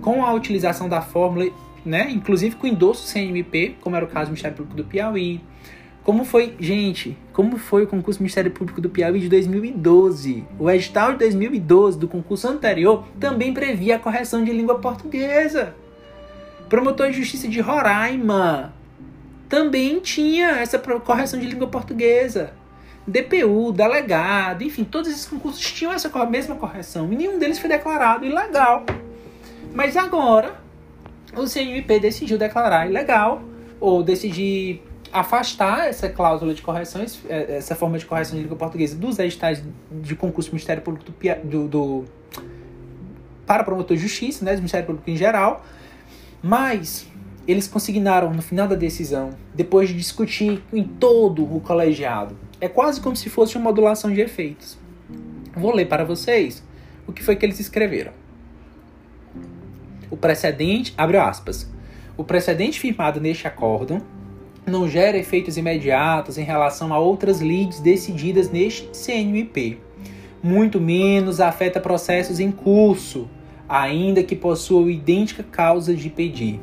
[0.00, 1.50] com a utilização da fórmula,
[1.84, 5.40] né, inclusive com endosso do CNMP, como era o caso do Ministério Público do Piauí,
[6.06, 10.44] como foi, gente, como foi o concurso do Ministério Público do Piauí de 2012?
[10.56, 15.74] O edital de 2012 do concurso anterior também previa a correção de língua portuguesa.
[16.68, 18.72] Promotor de Justiça de Roraima
[19.48, 22.52] também tinha essa correção de língua portuguesa.
[23.04, 28.24] DPU, delegado, enfim, todos esses concursos tinham essa mesma correção e nenhum deles foi declarado
[28.24, 28.86] ilegal.
[29.76, 30.58] Mas agora
[31.36, 33.42] o CNMP decidiu declarar ilegal
[33.78, 38.96] ou decidir afastar essa cláusula de correção, é, essa forma de correção de língua portuguesa
[38.96, 42.04] dos editais de concurso do Ministério Público do, do, do
[43.44, 45.62] para promotor de justiça, né, do Ministério Público em geral,
[46.42, 47.06] mas
[47.46, 52.98] eles consignaram no final da decisão, depois de discutir em todo o colegiado, é quase
[52.98, 54.78] como se fosse uma modulação de efeitos.
[55.54, 56.64] Vou ler para vocês
[57.06, 58.12] o que foi que eles escreveram.
[60.10, 61.70] O precedente, abre aspas,
[62.16, 64.00] o precedente firmado neste acórdão
[64.66, 69.78] não gera efeitos imediatos em relação a outras leads decididas neste CNMP.
[70.42, 73.28] Muito menos afeta processos em curso,
[73.68, 76.60] ainda que possuam idêntica causa de pedir.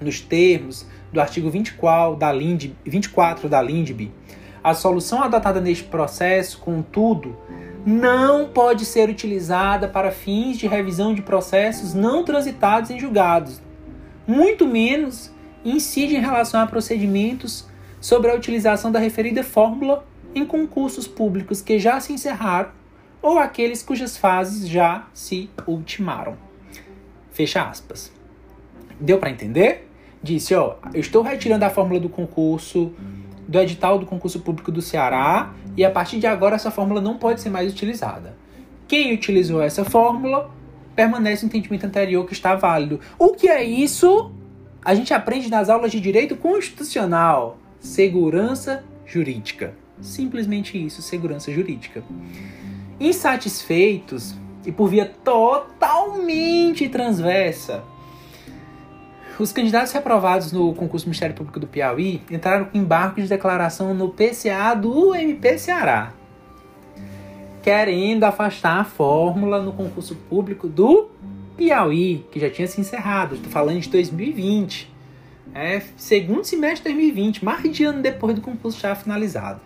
[0.00, 4.10] Nos termos do artigo 24 da LINDB, 24 da LINDB,
[4.64, 7.36] a solução adotada neste processo, contudo,
[7.84, 13.60] não pode ser utilizada para fins de revisão de processos não transitados em julgados,
[14.26, 15.32] muito menos
[15.64, 17.66] incide em relação a procedimentos
[18.00, 22.70] sobre a utilização da referida fórmula em concursos públicos que já se encerraram
[23.20, 26.36] ou aqueles cujas fases já se ultimaram.
[27.30, 28.12] Fecha aspas.
[29.00, 29.88] Deu para entender?
[30.22, 32.92] Disse, ó, eu estou retirando a fórmula do concurso
[33.52, 37.18] do edital do concurso público do Ceará e a partir de agora essa fórmula não
[37.18, 38.34] pode ser mais utilizada.
[38.88, 40.50] Quem utilizou essa fórmula
[40.96, 42.98] permanece o entendimento anterior que está válido.
[43.18, 44.32] O que é isso?
[44.84, 49.74] a gente aprende nas aulas de direito constitucional, segurança jurídica.
[50.00, 52.02] Simplesmente isso, segurança jurídica.
[52.98, 54.34] Insatisfeitos
[54.66, 57.84] e por via totalmente transversa,
[59.42, 63.92] os candidatos reprovados no concurso do Ministério Público do Piauí entraram com embargo de declaração
[63.92, 66.12] no PCA do MP Ceará,
[67.60, 71.10] querendo afastar a fórmula no concurso público do
[71.56, 74.90] Piauí, que já tinha se encerrado, estou falando de 2020.
[75.54, 79.60] É segundo semestre de 2020, mais de ano depois do concurso já finalizado.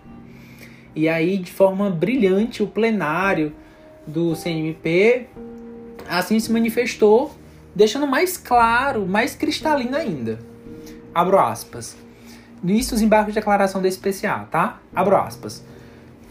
[0.95, 3.53] E aí, de forma brilhante, o plenário
[4.07, 5.27] do CNMP
[6.09, 7.33] assim se manifestou,
[7.77, 10.39] deixando mais claro, mais cristalino ainda.
[11.15, 11.95] Abro aspas.
[12.63, 13.89] Nisso os embargos de declaração da
[14.51, 14.81] tá?
[14.95, 15.63] Abro aspas.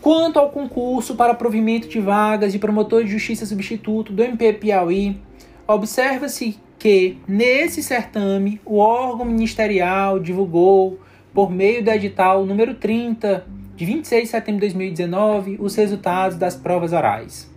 [0.02, 5.22] Quanto ao concurso para provimento de vagas de promotor de justiça substituto do MP Piauí,
[5.68, 11.00] observa-se que, nesse certame, o órgão ministerial divulgou,
[11.32, 16.56] por meio do edital número 30, de 26 de setembro de 2019, os resultados das
[16.56, 17.55] provas orais.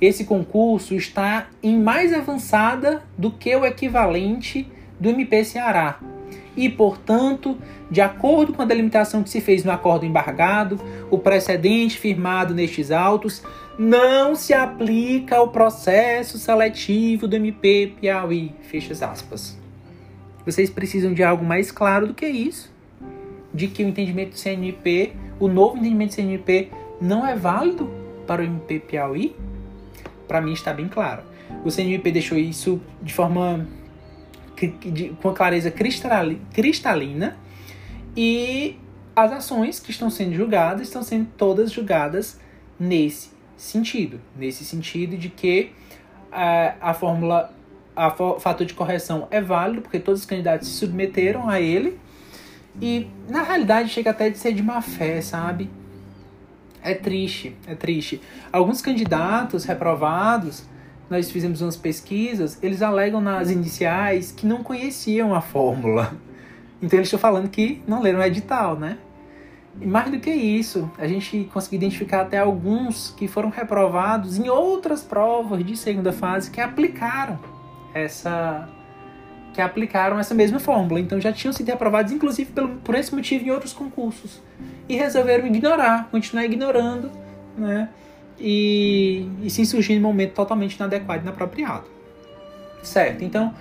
[0.00, 4.66] Esse concurso está em mais avançada do que o equivalente
[4.98, 5.98] do MP Ceará,
[6.58, 7.56] e, portanto,
[7.88, 12.90] de acordo com a delimitação que se fez no acordo embargado, o precedente firmado nestes
[12.90, 13.44] autos
[13.78, 18.52] não se aplica ao processo seletivo do MP Piauí.
[18.62, 19.56] Fecha aspas.
[20.44, 22.72] Vocês precisam de algo mais claro do que isso,
[23.54, 27.88] de que o entendimento do CNP, o novo entendimento do CNP, não é válido
[28.26, 29.36] para o MP Piauí?
[30.28, 31.22] Para mim está bem claro.
[31.64, 33.66] O CNP deixou isso de forma
[35.22, 37.36] com clareza cristalina
[38.16, 38.76] e
[39.14, 42.38] as ações que estão sendo julgadas estão sendo todas julgadas
[42.78, 45.72] nesse sentido, nesse sentido de que
[46.30, 47.52] a, a fórmula,
[47.96, 51.98] a fator de correção é válido porque todos os candidatos se submeteram a ele
[52.80, 55.68] e na realidade chega até de ser de má fé, sabe?
[56.82, 58.20] É triste, é triste.
[58.52, 60.64] Alguns candidatos reprovados
[61.10, 66.14] nós fizemos umas pesquisas, eles alegam nas iniciais que não conheciam a fórmula.
[66.82, 68.98] Então eles estão falando que não leram o edital, né?
[69.80, 74.48] E mais do que isso, a gente conseguiu identificar até alguns que foram reprovados em
[74.48, 77.38] outras provas de segunda fase que aplicaram
[77.94, 78.68] essa
[79.52, 81.00] que aplicaram essa mesma fórmula.
[81.00, 84.40] Então já tinham sido reprovados, inclusive pelo, por esse motivo, em outros concursos.
[84.88, 87.10] E resolveram ignorar, continuar ignorando,
[87.56, 87.88] né?
[88.40, 91.84] e, e se surgir em um momento totalmente inadequado e inapropriado.
[92.82, 93.54] Certo, então,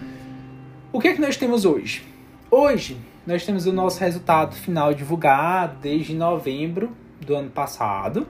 [0.91, 2.03] o que é que nós temos hoje?
[2.49, 6.91] Hoje, nós temos o nosso resultado final divulgado desde novembro
[7.25, 8.27] do ano passado.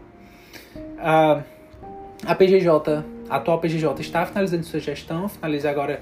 [0.76, 1.44] Uh,
[2.26, 6.02] a PGJ, a atual PGJ está finalizando sua gestão, finaliza agora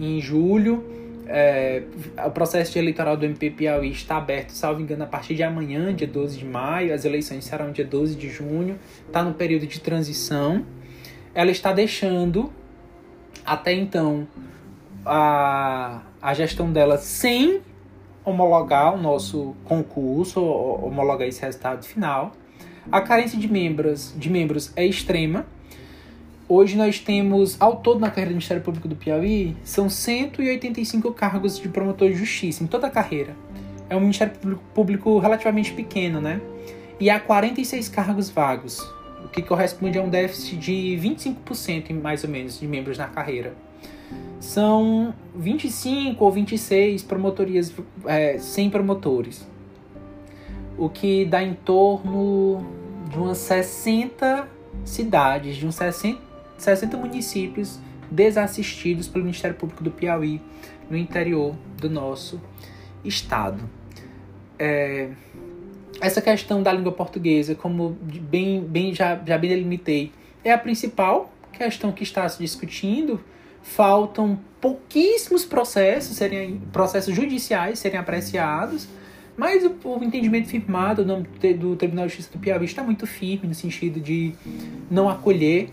[0.00, 0.84] em julho.
[1.26, 1.82] É,
[2.26, 6.06] o processo eleitoral do MP Piauí está aberto, salvo engano, a partir de amanhã, dia
[6.06, 6.92] 12 de maio.
[6.92, 8.78] As eleições serão dia 12 de junho.
[9.06, 10.64] Está no período de transição.
[11.34, 12.52] Ela está deixando,
[13.44, 14.26] até então,
[15.06, 17.62] a, a gestão dela sem
[18.24, 22.32] homologar o nosso concurso, homologar esse resultado final.
[22.90, 25.46] A carência de membros, de membros é extrema
[26.48, 31.58] Hoje nós temos, ao todo na carreira do Ministério Público do Piauí, são 185 cargos
[31.58, 33.36] de promotor de justiça em toda a carreira.
[33.88, 34.34] É um Ministério
[34.74, 36.40] Público relativamente pequeno, né?
[36.98, 38.80] E há 46 cargos vagos,
[39.24, 43.54] o que corresponde a um déficit de 25% mais ou menos de membros na carreira.
[44.40, 47.72] São 25 ou 26 promotorias
[48.04, 49.46] é, sem promotores,
[50.76, 52.66] o que dá em torno
[53.08, 54.48] de umas 60
[54.84, 56.31] cidades, de uns 60
[56.62, 57.78] 60 municípios
[58.10, 60.40] desassistidos pelo Ministério Público do Piauí
[60.88, 62.40] no interior do nosso
[63.04, 63.68] estado.
[64.58, 65.10] É,
[66.00, 70.12] essa questão da língua portuguesa, como bem, bem já, já bem delimitei,
[70.44, 73.20] é a principal questão que está se discutindo.
[73.62, 78.88] Faltam pouquíssimos processos, serem, processos judiciais serem apreciados,
[79.36, 81.22] mas o, o entendimento firmado do,
[81.54, 84.34] do Tribunal de Justiça do Piauí está muito firme no sentido de
[84.90, 85.70] não acolher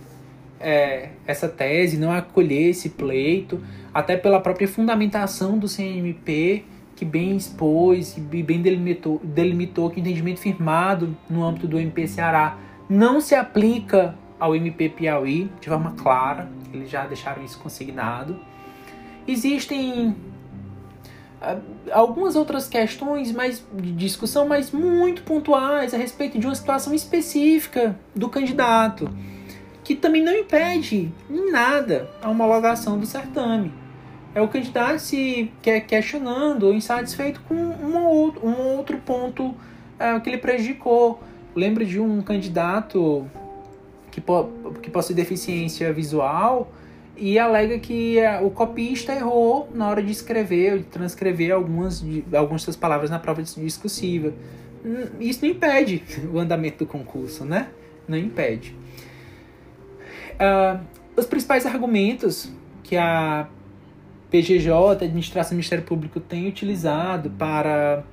[0.60, 7.38] é, essa tese, não acolher esse pleito, até pela própria fundamentação do CNMP, que bem
[7.38, 12.58] expôs e bem delimitou, delimitou que o entendimento firmado no âmbito do MP Ceará
[12.90, 18.38] não se aplica ao MP Piauí de forma clara, eles já deixaram isso consignado.
[19.26, 20.16] Existem
[21.42, 21.58] ah,
[21.92, 27.98] algumas outras questões mais de discussão, mas muito pontuais a respeito de uma situação específica
[28.14, 29.10] do candidato
[29.90, 33.74] que também não impede em nada a homologação do certame.
[34.36, 39.56] É o candidato se quer questionando ou insatisfeito com um outro, um outro ponto
[39.98, 41.20] é, que ele prejudicou.
[41.56, 43.26] Lembro de um candidato
[44.12, 46.72] que, po que possui deficiência visual
[47.18, 52.24] e alega que é, o copista errou na hora de escrever, de transcrever algumas, de,
[52.32, 54.36] algumas das palavras na prova discursiva.
[55.20, 57.70] Isso não impede o andamento do concurso, né?
[58.08, 58.76] Não impede.
[60.40, 60.80] Uh,
[61.16, 62.52] os principais argumentos
[62.84, 63.48] que a
[64.32, 68.04] PGJ, Administração do Ministério Público, tem utilizado para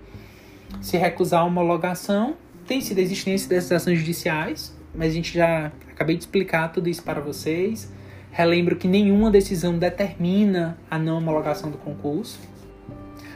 [0.81, 5.71] se recusar a homologação tem sido a existência dessas ações judiciais, mas a gente já
[5.93, 7.93] acabei de explicar tudo isso para vocês.
[8.33, 12.39] Relembro que nenhuma decisão determina a não homologação do concurso.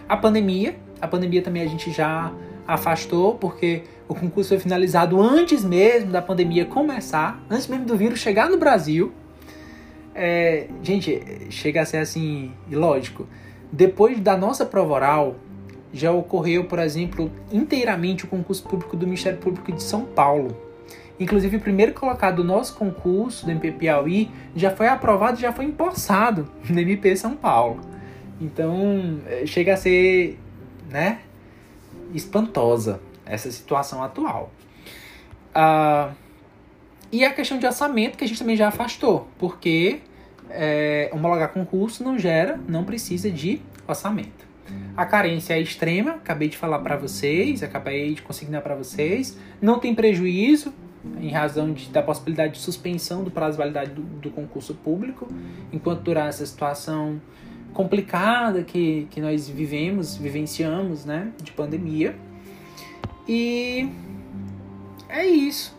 [0.09, 2.33] A pandemia, a pandemia também a gente já
[2.67, 8.19] afastou, porque o concurso foi finalizado antes mesmo da pandemia começar, antes mesmo do vírus
[8.19, 9.13] chegar no Brasil.
[10.13, 13.29] É, gente, chega a ser assim, ilógico.
[13.71, 15.37] Depois da nossa prova oral,
[15.93, 20.57] já ocorreu, por exemplo, inteiramente o concurso público do Ministério Público de São Paulo.
[21.21, 25.67] Inclusive, o primeiro colocado do nosso concurso do MP Piauí já foi aprovado já foi
[25.67, 27.81] empossado no MP São Paulo.
[28.41, 30.37] Então, é, chega a ser,
[30.91, 31.21] né,
[32.13, 33.01] espantosa
[33.31, 34.53] essa situação atual.
[35.55, 36.13] Ah,
[37.13, 40.01] e a questão de orçamento, que a gente também já afastou, porque
[40.49, 44.49] é, homologar concurso não gera, não precisa de orçamento.
[44.97, 49.37] A carência é extrema, acabei de falar para vocês, acabei de consignar para vocês.
[49.61, 50.73] Não tem prejuízo
[51.21, 55.27] em razão de, da possibilidade de suspensão do prazo de validade do, do concurso público,
[55.73, 57.21] enquanto durar essa situação
[57.73, 62.15] complicada que, que nós vivemos, vivenciamos, né, de pandemia.
[63.33, 63.89] E
[65.09, 65.73] é isso.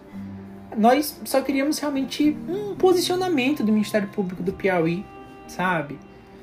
[0.78, 5.06] Nós só queríamos realmente um posicionamento do Ministério Público do Piauí,
[5.50, 6.00] sabe?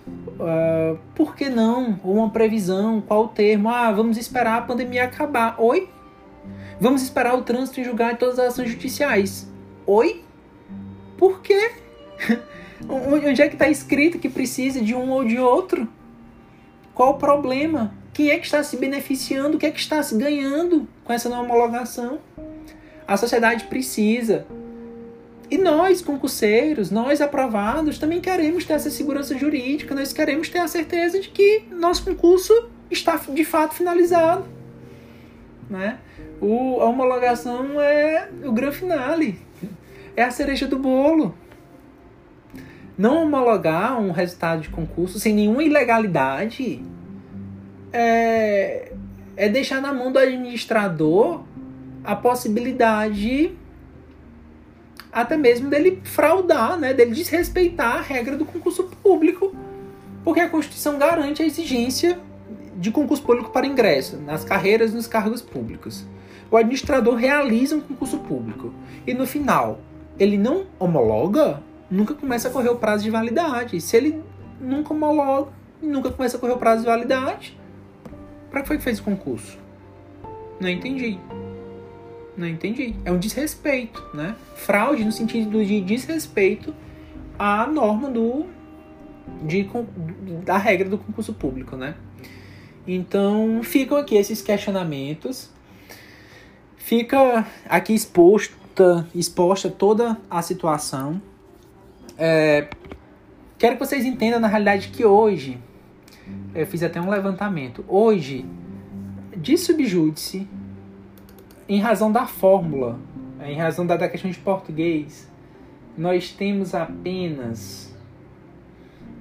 [0.07, 1.99] Uh, por que não?
[2.05, 3.71] Ou uma previsão, qual o termo?
[3.71, 5.55] Ah, vamos esperar a pandemia acabar.
[5.59, 5.89] Oi?
[6.79, 9.51] Vamos esperar o trânsito em julgar todas as ações judiciais.
[9.87, 10.23] Oi?
[11.17, 11.73] Por quê?
[12.87, 15.89] Onde é que está escrito que precisa de um ou de outro?
[16.95, 17.95] Qual o problema?
[18.19, 19.57] Quem é que está se beneficiando?
[19.57, 22.19] O que é que está se ganhando com essa não homologação?
[23.07, 24.45] A sociedade precisa
[25.49, 30.67] e nós, concurseiros, nós aprovados, também queremos ter essa segurança jurídica, nós queremos ter a
[30.67, 34.45] certeza de que nosso concurso está de fato finalizado.
[35.71, 36.01] Né?
[36.41, 39.39] O, a homologação é o grande finale,
[40.17, 41.37] é a cereja do bolo.
[42.99, 46.83] Não homologar um resultado de concurso sem nenhuma ilegalidade
[47.93, 48.93] é,
[49.37, 51.43] é deixar na mão do administrador
[52.05, 53.57] a possibilidade
[55.13, 59.55] até mesmo dele fraudar, né, dele desrespeitar a regra do concurso público,
[60.23, 62.21] porque a Constituição garante a exigência
[62.77, 66.07] de concurso público para ingresso nas carreiras e nos cargos públicos.
[66.51, 68.73] O administrador realiza um concurso público
[69.07, 69.81] e no final
[70.19, 73.81] ele não homologa, nunca começa a correr o prazo de validade.
[73.81, 74.23] Se ele
[74.61, 75.51] nunca homologa,
[75.83, 77.58] nunca começa a correr o prazo de validade,
[78.51, 79.59] para que foi que fez o concurso?
[80.61, 81.19] Não entendi.
[82.37, 82.95] Não entendi.
[83.05, 84.37] É um desrespeito, né?
[84.55, 86.75] Fraude no sentido de desrespeito
[87.39, 88.47] à norma do
[89.43, 89.69] de,
[90.45, 91.95] da regra do concurso público, né?
[92.87, 95.51] Então, ficam aqui esses questionamentos.
[96.77, 101.21] Fica aqui exposta, exposta toda a situação.
[102.17, 102.69] É,
[103.59, 105.59] quero que vocês entendam, na realidade, que hoje,
[106.55, 108.45] eu fiz até um levantamento, hoje,
[109.37, 110.49] de subjúdice,
[111.69, 112.99] em razão da fórmula,
[113.41, 115.29] em razão da, da questão de português,
[115.97, 117.95] nós temos apenas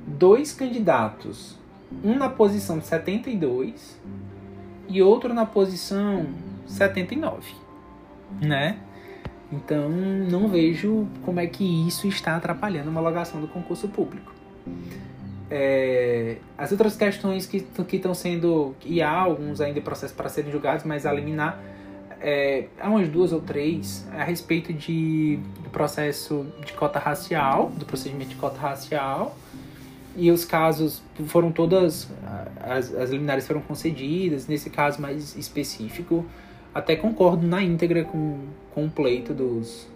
[0.05, 1.57] dois candidatos,
[2.03, 3.99] um na posição 72
[4.87, 6.27] e outro na posição
[6.65, 7.53] 79,
[8.41, 8.79] né?
[9.51, 14.33] Então, não vejo como é que isso está atrapalhando a homologação do concurso público.
[15.49, 20.83] É, as outras questões que estão sendo, e há alguns ainda processos para serem julgados,
[20.83, 21.61] mas a liminar
[22.19, 27.85] é, há umas duas ou três a respeito de, do processo de cota racial, do
[27.85, 29.37] procedimento de cota racial,
[30.15, 32.09] e os casos foram todas,
[32.59, 36.25] as, as liminares foram concedidas, nesse caso mais específico,
[36.73, 38.39] até concordo na íntegra com,
[38.73, 39.87] com o pleito dos...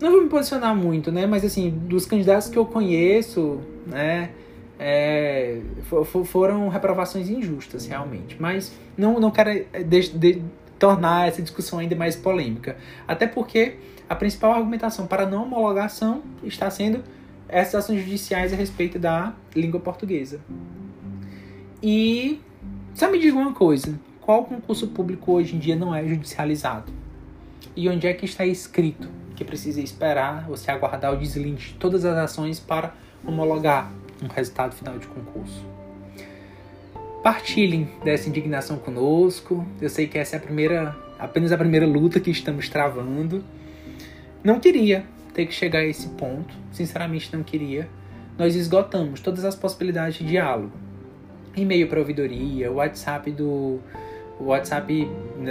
[0.00, 4.30] Não vou me posicionar muito, né, mas assim, dos candidatos que eu conheço, né,
[4.78, 8.36] é, for, foram reprovações injustas, realmente.
[8.38, 10.42] Mas não, não quero de, de,
[10.78, 12.76] tornar essa discussão ainda mais polêmica.
[13.06, 13.76] Até porque
[14.08, 17.02] a principal argumentação para não homologação está sendo
[17.48, 20.40] essas ações judiciais a respeito da língua portuguesa.
[21.82, 22.40] E
[22.94, 26.92] só me diga uma coisa: qual concurso público hoje em dia não é judicializado?
[27.74, 32.04] E onde é que está escrito que precisa esperar você aguardar o deslinde de todas
[32.04, 32.92] as ações para
[33.24, 33.92] homologar
[34.22, 35.64] um resultado final de concurso?
[37.22, 39.66] Partilhem dessa indignação conosco.
[39.80, 43.44] Eu sei que essa é a primeira, apenas a primeira luta que estamos travando.
[44.42, 45.04] Não queria
[45.34, 47.88] ter que chegar a esse ponto, sinceramente não queria,
[48.36, 50.72] nós esgotamos todas as possibilidades de diálogo.
[51.56, 53.80] E-mail para ouvidoria, WhatsApp do
[54.40, 55.08] WhatsApp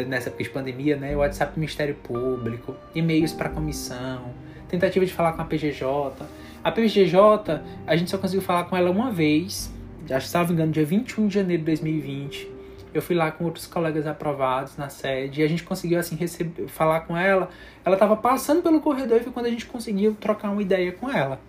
[0.07, 1.15] nessa época de pandemia, né?
[1.15, 4.33] WhatsApp do Ministério Público, e-mails para comissão,
[4.69, 6.25] tentativa de falar com a PGJ.
[6.63, 9.71] A PGJ, a gente só conseguiu falar com ela uma vez,
[10.05, 12.51] já estava engano, dia 21 de janeiro de 2020.
[12.93, 16.67] Eu fui lá com outros colegas aprovados na sede e a gente conseguiu assim receber,
[16.67, 17.49] falar com ela.
[17.85, 21.09] Ela estava passando pelo corredor e foi quando a gente conseguiu trocar uma ideia com
[21.09, 21.39] ela.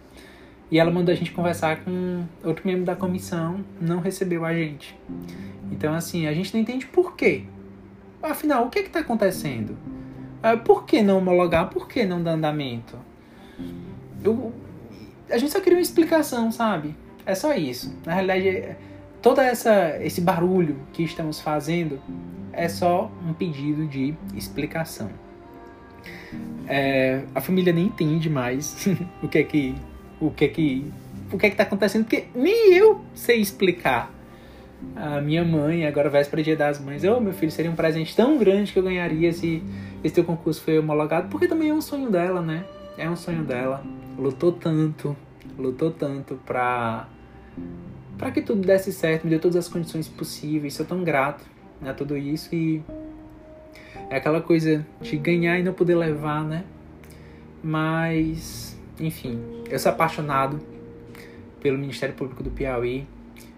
[0.71, 4.95] E ela mandou a gente conversar com outro membro da comissão, não recebeu a gente.
[5.73, 7.45] Então, assim, a gente não entende por quê.
[8.23, 9.77] Afinal, o que é está acontecendo?
[10.43, 11.71] Ah, por que não homologar?
[11.71, 12.97] Por que não dar andamento?
[14.23, 14.53] Eu,
[15.31, 16.95] a gente só queria uma explicação, sabe?
[17.25, 17.95] É só isso.
[18.05, 18.77] Na realidade,
[19.21, 22.01] todo essa, esse barulho que estamos fazendo
[22.53, 25.11] é só um pedido de explicação.
[26.67, 28.87] É, a família nem entende mais
[29.23, 29.75] o que é que
[30.21, 30.93] o que é que
[31.33, 34.11] o que é que tá acontecendo, porque nem eu sei explicar.
[34.95, 38.15] A minha mãe, agora véspera dia das mães, ô oh, meu filho, seria um presente
[38.15, 39.63] tão grande que eu ganharia se
[40.05, 42.65] esse teu concurso foi homologado, porque também é um sonho dela, né?
[42.97, 43.83] É um sonho dela.
[44.19, 45.17] Lutou tanto,
[45.57, 47.09] lutou tanto pra,
[48.19, 51.45] pra que tudo desse certo, me deu todas as condições possíveis, sou tão grato
[51.81, 52.83] a tudo isso e
[54.11, 56.65] é aquela coisa de ganhar e não poder levar, né?
[57.63, 59.41] Mas enfim,
[59.71, 60.61] eu sou apaixonado
[61.61, 63.07] pelo Ministério Público do Piauí.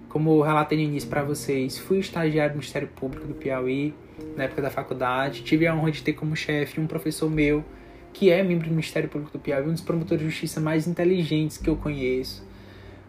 [0.09, 3.95] Como eu relatei no início para vocês, fui estagiário do Ministério Público do Piauí
[4.37, 5.43] na época da faculdade.
[5.43, 7.65] Tive a honra de ter como chefe um professor meu
[8.13, 11.57] que é membro do Ministério Público do Piauí, um dos promotores de justiça mais inteligentes
[11.57, 12.49] que eu conheço.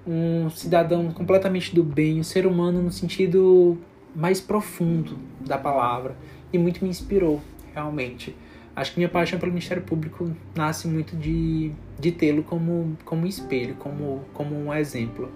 [0.06, 3.78] Um cidadão completamente do bem, um ser humano no sentido
[4.16, 6.16] mais profundo da palavra
[6.52, 7.42] e muito me inspirou,
[7.74, 8.36] realmente.
[8.76, 13.76] Acho que minha paixão pelo Ministério Público nasce muito de, de tê-lo como, como espelho,
[13.76, 15.30] como, como um exemplo.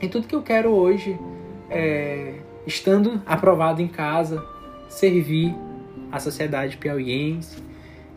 [0.00, 1.18] E tudo que eu quero hoje
[1.70, 2.34] é,
[2.66, 4.44] estando aprovado em casa,
[4.88, 5.54] servir
[6.12, 7.62] a sociedade piauiense,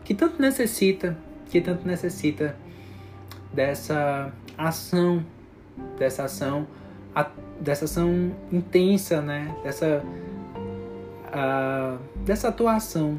[0.04, 1.16] que tanto necessita,
[1.48, 2.56] que tanto necessita
[3.52, 5.24] dessa ação,
[5.98, 6.66] dessa ação,
[7.60, 9.54] dessa ação intensa, né?
[9.62, 10.02] Dessa,
[12.24, 13.18] dessa atuação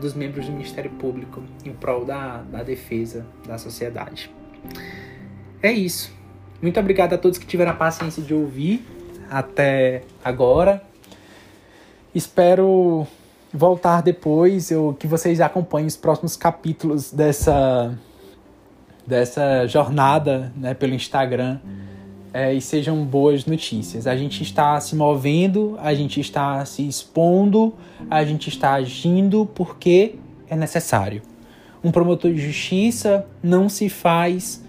[0.00, 4.30] dos membros do Ministério Público em prol da, da defesa da sociedade.
[5.62, 6.12] É isso.
[6.62, 8.86] Muito obrigado a todos que tiveram a paciência de ouvir
[9.30, 10.82] até agora.
[12.14, 13.06] Espero
[13.54, 17.96] voltar depois, eu, que vocês acompanhem os próximos capítulos dessa,
[19.06, 21.60] dessa jornada né, pelo Instagram
[22.32, 24.08] é, e sejam boas notícias.
[24.08, 27.72] A gente está se movendo, a gente está se expondo,
[28.10, 30.16] a gente está agindo porque
[30.48, 31.22] é necessário.
[31.82, 34.64] Um promotor de justiça não se faz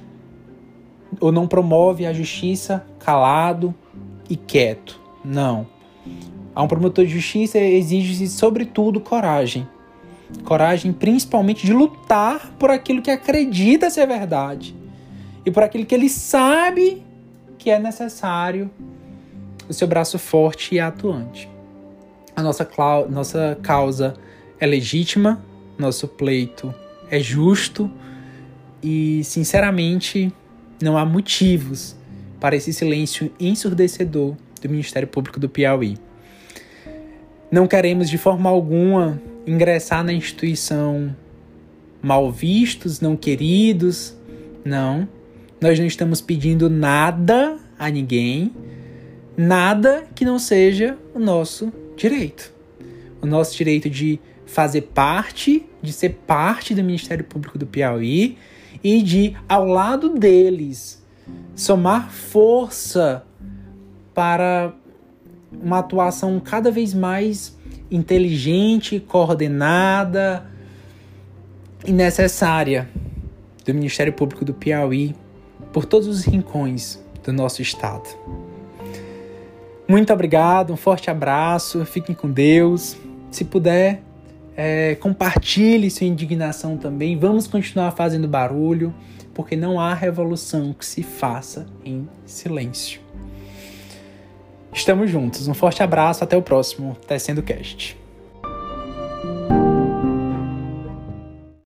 [1.19, 3.73] ou não promove a justiça calado
[4.29, 4.99] e quieto.
[5.23, 5.65] Não.
[6.55, 9.67] A um promotor de justiça exige, sobretudo, coragem.
[10.45, 14.73] Coragem, principalmente, de lutar por aquilo que acredita ser verdade
[15.45, 17.03] e por aquilo que ele sabe
[17.59, 18.71] que é necessário
[19.67, 21.49] o seu braço forte e atuante.
[22.35, 22.67] A nossa,
[23.09, 24.15] nossa causa
[24.59, 25.43] é legítima,
[25.77, 26.73] nosso pleito
[27.09, 27.91] é justo
[28.81, 30.33] e, sinceramente,
[30.81, 31.95] não há motivos
[32.39, 35.97] para esse silêncio ensurdecedor do Ministério Público do Piauí.
[37.55, 41.15] Não queremos de forma alguma ingressar na instituição
[42.01, 44.13] mal vistos, não queridos.
[44.65, 45.07] Não.
[45.61, 48.51] Nós não estamos pedindo nada a ninguém,
[49.37, 52.51] nada que não seja o nosso direito.
[53.21, 58.37] O nosso direito de fazer parte, de ser parte do Ministério Público do Piauí
[58.83, 61.01] e de, ao lado deles,
[61.55, 63.23] somar força
[64.13, 64.73] para
[65.61, 67.57] uma atuação cada vez mais
[67.89, 70.45] inteligente, coordenada
[71.85, 72.89] e necessária
[73.65, 75.15] do Ministério Público do Piauí
[75.71, 78.07] por todos os rincões do nosso estado.
[79.87, 82.97] Muito obrigado, um forte abraço, fiquem com Deus.
[83.29, 84.01] Se puder,
[84.55, 87.17] é, compartilhe sua indignação também.
[87.17, 88.93] Vamos continuar fazendo barulho,
[89.33, 93.04] porque não há revolução que se faça em silêncio.
[94.75, 95.47] Estamos juntos.
[95.47, 97.97] Um forte abraço, até o próximo Tecendo Cast.